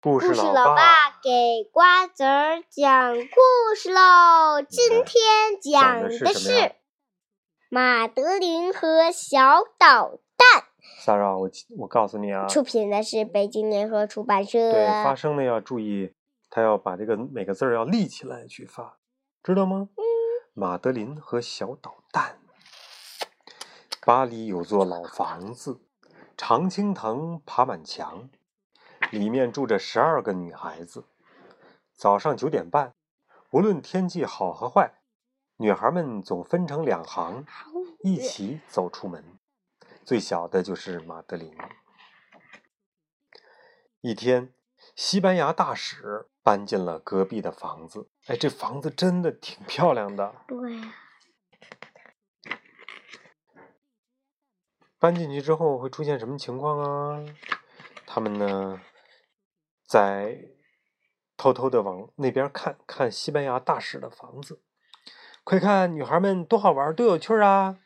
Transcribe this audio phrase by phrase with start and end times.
[0.00, 4.62] 故事老老爸给瓜子儿讲故事喽！
[4.68, 6.74] 今天讲的是
[7.68, 10.64] 马德琳和小捣蛋
[11.04, 14.70] ，Sarah，我我告诉你啊，出品的是北京联合出版社。
[14.70, 16.12] 对发声呢要注意，
[16.50, 18.98] 他要把这个每个字儿要立起来去发，
[19.42, 19.88] 知道吗？
[19.96, 20.04] 嗯
[20.54, 22.38] 马德琳和小捣蛋。
[24.04, 25.80] 巴黎有座老房子，
[26.36, 28.30] 常青藤爬满墙，
[29.10, 31.04] 里面住着十二个女孩子。
[31.92, 32.94] 早上九点半，
[33.50, 34.92] 无论天气好和坏，
[35.56, 37.46] 女孩们总分成两行，
[38.00, 39.24] 一起走出门。
[40.04, 41.56] 最小的就是马德琳。
[44.02, 44.52] 一天，
[44.94, 48.08] 西班牙大使搬进了隔壁的房子。
[48.26, 50.34] 哎，这房子真的挺漂亮的。
[50.46, 50.94] 对呀，
[54.98, 57.24] 搬进去之后会出现什么情况啊？
[58.06, 58.80] 他们呢，
[59.86, 60.48] 在
[61.36, 64.60] 偷偷的往那边看看西班牙大使的房子。
[65.44, 67.78] 快看，女孩们多好玩，多有趣啊！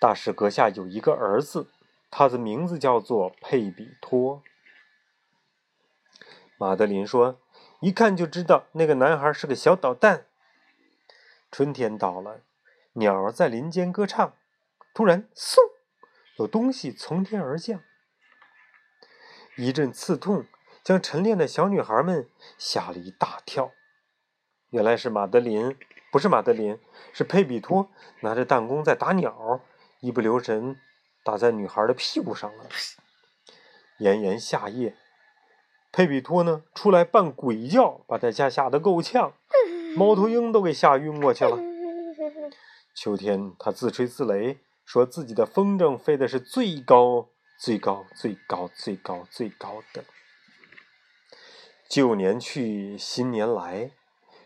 [0.00, 1.68] 大使阁下有一个儿子，
[2.10, 4.42] 他的名字叫做佩比托。
[6.58, 7.40] 马德琳说
[7.80, 10.26] ：“一看就知道那个男孩是个小捣蛋。”
[11.52, 12.40] 春天到了，
[12.94, 14.34] 鸟儿在林间歌唱。
[14.92, 15.56] 突然，嗖，
[16.38, 17.82] 有东西从天而降，
[19.56, 20.44] 一阵刺痛
[20.86, 23.72] 将晨练的小女孩们吓了一大跳。
[24.70, 25.76] 原来是马德琳，
[26.12, 26.78] 不是马德琳，
[27.12, 29.60] 是佩比托拿着弹弓在打鸟，
[29.98, 30.80] 一不留神
[31.24, 32.66] 打在女孩的屁股上了。
[33.98, 34.94] 炎炎夏夜，
[35.90, 39.32] 佩比托呢出来扮鬼叫，把大家吓得够呛，
[39.96, 41.58] 猫头鹰都给吓晕过去了。
[42.94, 50.04] 秋天，他自吹自擂，说自己的风筝飞的是最高、最高、最高、最高、最高的。
[51.88, 53.92] 旧年去，新年来，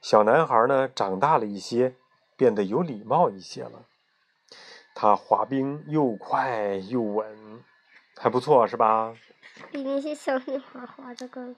[0.00, 1.96] 小男孩呢长大了一些，
[2.36, 3.86] 变得有礼貌一些了。
[4.94, 7.62] 他滑冰又快又稳，
[8.16, 9.14] 还不错，是吧？
[9.72, 11.56] 比那些小女孩滑的更。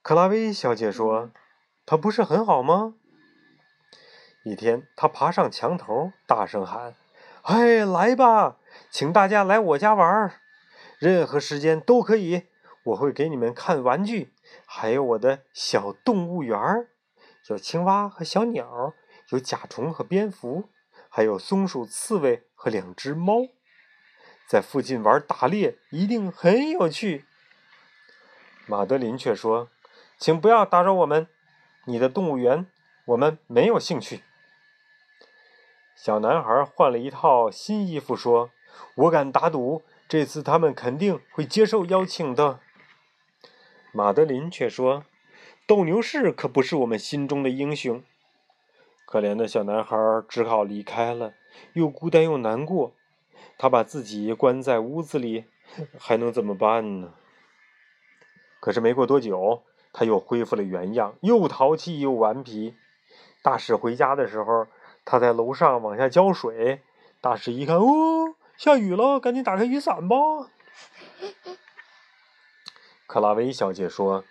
[0.00, 1.30] 克拉薇小姐说
[1.84, 2.94] ：“他不是很好吗？”
[4.44, 6.94] 一天，他爬上墙头，大声喊
[7.42, 8.58] ：“哎，来吧，
[8.90, 10.34] 请大家来我家玩儿，
[10.98, 12.44] 任何时间都可以。
[12.84, 14.33] 我会给你们看玩具，
[14.66, 16.88] 还有我的小动物园儿，
[17.48, 18.94] 有青蛙和小鸟，
[19.30, 20.70] 有甲虫和蝙蝠，
[21.08, 23.38] 还有松鼠、刺猬和两只猫。
[24.48, 27.24] 在附近玩打猎一定很有趣。”
[28.66, 29.70] 马德琳却说
[30.18, 31.28] ：“请不要打扰我们，
[31.86, 32.66] 你的动物园
[33.06, 34.22] 我们没有兴趣。”
[35.96, 38.50] 小男孩换了一套新衣服，说
[38.96, 42.60] ：“我敢打赌，这次他们肯定会接受邀请的。”
[43.96, 45.04] 马德琳却说
[45.68, 48.02] ：“斗牛士可不是我们心中的英雄。”
[49.06, 49.96] 可怜的小男孩
[50.28, 51.34] 只好离开了，
[51.74, 52.92] 又孤单又难过。
[53.56, 55.44] 他把自己关在屋子里，
[55.96, 57.14] 还能怎么办呢？
[58.58, 59.62] 可是没过多久，
[59.92, 62.74] 他又恢复了原样，又淘气又顽皮。
[63.44, 64.66] 大使回家的时候，
[65.04, 66.80] 他在楼上往下浇水。
[67.20, 70.16] 大使一看，哦，下雨了，赶紧打开雨伞吧。
[73.06, 74.24] 克拉薇小姐说：“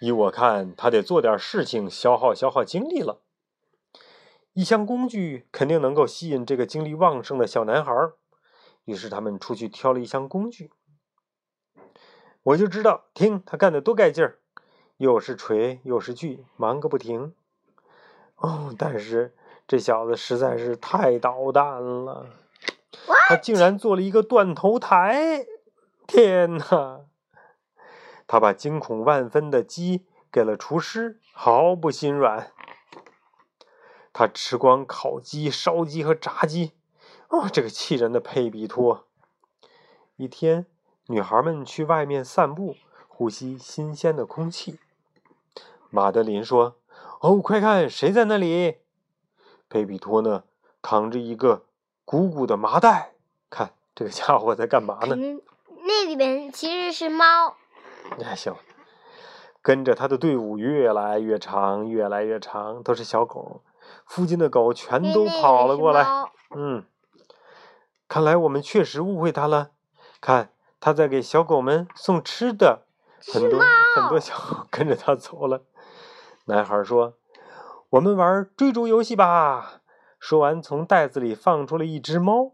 [0.00, 3.20] 依我看，她得做点事情，消耗消耗精力了。
[4.52, 7.92] 一箱工具肯定能够吸引这个精力旺盛的小男孩。”
[8.84, 10.70] 于是他们出去挑了一箱工具。
[12.42, 14.38] 我就知道，听他干的多带劲儿，
[14.96, 17.34] 又是锤又是锯，忙个不停。
[18.36, 19.34] 哦，但是
[19.66, 22.30] 这小子实在是太捣蛋了，
[23.28, 25.44] 他竟然做了一个断头台！
[26.06, 27.00] 天哪！
[28.28, 32.52] 他把惊恐万分的鸡给了厨师，毫不心软。
[34.12, 36.72] 他吃光烤鸡、烧鸡和炸鸡。
[37.28, 39.06] 哦，这个气人的佩比托！
[40.16, 40.66] 一天，
[41.06, 44.78] 女孩们去外面散步，呼吸新鲜的空气。
[45.90, 46.76] 马德琳说
[47.20, 48.78] ：“哦，快看，谁在那里？”
[49.70, 50.44] 佩比托呢，
[50.82, 51.64] 扛着一个
[52.04, 53.12] 鼓鼓的麻袋。
[53.48, 55.14] 看这个家伙在干嘛呢？
[55.16, 55.40] 嗯，
[55.86, 57.56] 那里面其实是猫。
[58.24, 58.54] 哎，行。
[59.60, 63.62] 跟着他的队伍越来越长，越来越长，都是小狗。
[64.06, 66.04] 附近的狗全都跑了过来。
[66.54, 66.84] 嗯。
[68.06, 69.70] 看来我们确实误会他了。
[70.20, 72.86] 看，他在给小狗们送吃的，
[73.32, 73.60] 很多
[73.96, 75.64] 很多小狗 跟着他走了。
[76.46, 77.18] 男孩说
[77.90, 79.82] ：“我们玩追逐游戏吧。”
[80.18, 82.52] 说完，从袋子里放出了一只猫。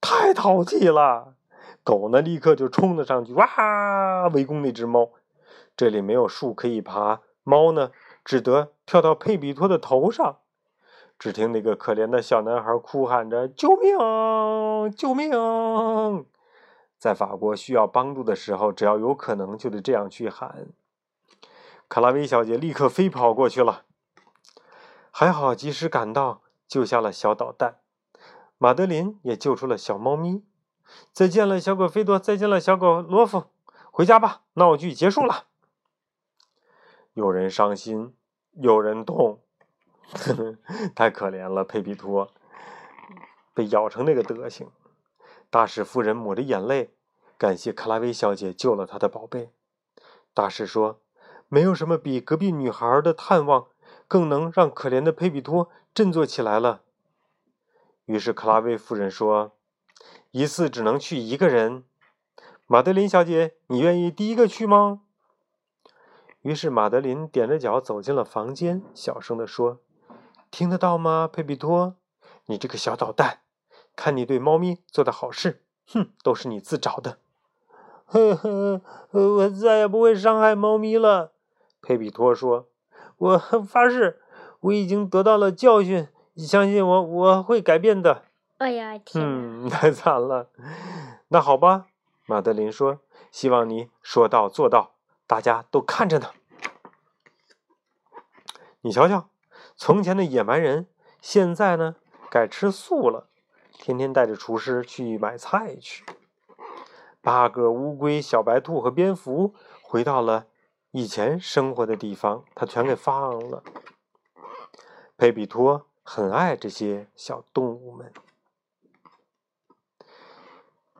[0.00, 1.36] 太淘气了！
[1.84, 5.10] 狗呢，立刻就冲了上去，哇，围攻那只猫。
[5.76, 7.90] 这里没有树可以爬，猫呢，
[8.24, 10.38] 只得跳到佩比托的头上。
[11.18, 13.96] 只听那个可怜的小男孩哭喊着：“救命！
[14.90, 16.26] 救命！”
[16.98, 20.68] 在法国需要帮助的时候，只要有可能，就得这样去喊。
[21.88, 23.84] 卡拉威小姐立刻飞跑过去了，
[25.10, 27.76] 还好及时赶到，救下了小捣蛋。
[28.58, 30.44] 马德琳也救出了小猫咪。
[31.12, 32.18] 再见了，小狗菲多！
[32.18, 33.44] 再见了，小狗罗夫！
[33.90, 35.46] 回家吧，闹剧结束了。
[37.14, 38.14] 有人伤心，
[38.52, 39.40] 有人痛，
[40.94, 42.32] 太可怜了，佩比托
[43.54, 44.70] 被咬成那个德行。
[45.50, 46.94] 大使夫人抹着眼泪，
[47.36, 49.52] 感谢克拉薇小姐救了她的宝贝。
[50.32, 51.00] 大使说
[51.48, 53.66] ：“没有什么比隔壁女孩的探望
[54.08, 56.80] 更能让可怜的佩比托振作起来了。”
[58.06, 59.52] 于是克拉薇夫人说
[60.32, 61.84] ：“一次只能去一个人。
[62.66, 65.02] 马德琳小姐，你愿意第一个去吗？”
[66.40, 69.80] 于是马德琳踮着脚走进了房间，小声地说
[70.50, 71.96] ：“听得到吗，佩比托？
[72.46, 73.40] 你这个小捣蛋！
[73.94, 77.18] 看你对猫咪做的好事，哼，都是你自找的。
[78.06, 78.80] ”“呵呵，
[79.12, 81.32] 我再也不会伤害猫咪了。”
[81.82, 82.68] 佩比托说。
[83.18, 84.22] “我发誓，
[84.60, 88.24] 我已经得到了教训，相信我，我会改变的。
[88.62, 90.50] ”“哎呀，天！”“嗯， 太惨了。
[91.28, 91.86] ”“那好吧。”
[92.26, 93.00] 马德琳说
[93.30, 94.94] ，“希望你说到做到。”
[95.26, 96.30] 大家都看着呢，
[98.82, 99.30] 你瞧瞧，
[99.76, 100.86] 从前的野蛮人，
[101.22, 101.96] 现在呢
[102.30, 103.28] 改吃素了，
[103.72, 106.04] 天天带着厨师去买菜去。
[107.22, 110.46] 八个乌龟、小白兔和蝙蝠回到了
[110.90, 113.62] 以前生活的地方，他全给放了。
[115.16, 118.12] 佩比托很爱这些小动物们，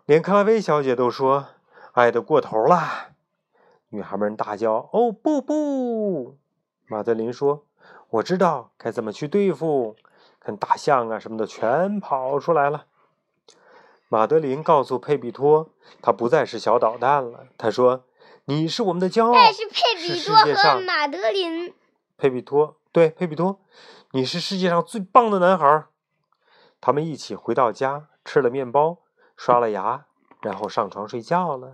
[0.05, 1.47] 连克拉薇小姐都说
[1.93, 3.13] 爱的过头了。
[3.91, 6.37] 女孩们大叫：“哦，不不！”
[6.89, 7.65] 马德琳说
[8.11, 9.97] ：“我知道该怎么去对付。”
[10.41, 12.87] 看大象啊什么的全跑出来了。
[14.09, 15.71] 马德琳告诉佩比托
[16.03, 18.05] ：“他不再是小捣蛋了。”他说
[18.47, 21.73] ：“你是我们的骄傲。”但是佩比多和马德琳。
[22.19, 23.61] 佩比托对佩比托，
[24.11, 25.85] 你是世界上最棒的男孩。
[26.81, 28.99] 他们一起回到家，吃了面包，
[29.45, 30.07] 刷了牙，
[30.41, 31.73] 然后上床睡觉了。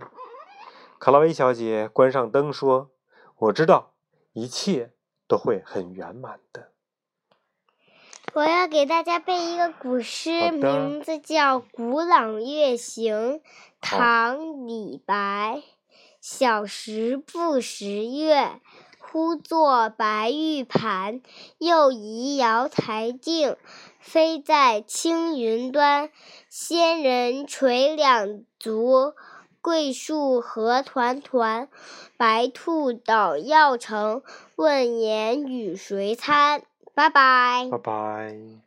[0.99, 2.89] 卡拉薇小姐关上灯说
[3.37, 3.93] ：“我知道，
[4.33, 4.93] 一切
[5.27, 6.71] 都会很圆满的。”
[8.33, 13.39] 我要给大家背一个古诗，名字叫《古朗月行》，
[13.79, 15.61] 唐·李白。
[16.19, 18.59] 小时不识月，
[18.97, 21.21] 呼作白玉盘。
[21.59, 23.55] 又疑瑶台镜，
[23.99, 26.09] 飞在青云端。
[26.49, 29.13] 仙人垂两足。
[29.61, 31.67] 桂树何团团，
[32.15, 34.23] 白兔捣药成。
[34.55, 36.63] 问言与谁餐？
[36.95, 37.67] 拜拜。
[37.69, 38.59] 拜拜。